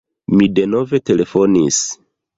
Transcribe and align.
Mi 0.37 0.47
denove 0.59 1.01
telefonis. 1.11 1.83